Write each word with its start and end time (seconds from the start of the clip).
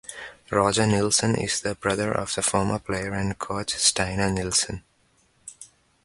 Roger 0.49 0.87
Nilsen 0.87 1.35
is 1.35 1.61
the 1.61 1.75
brother 1.75 2.11
of 2.11 2.33
the 2.33 2.41
former 2.41 2.79
player 2.79 3.13
and 3.13 3.37
coach 3.37 3.75
Steinar 3.75 4.31
Nilsen. 4.31 4.83